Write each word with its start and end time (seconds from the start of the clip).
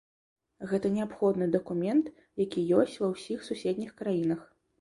Гэта 0.71 0.89
неабходны 0.95 1.49
дакумент, 1.57 2.09
які 2.43 2.65
ёсць 2.81 2.97
ва 3.05 3.13
ўсіх 3.15 3.47
суседніх 3.51 3.97
краінах. 4.01 4.41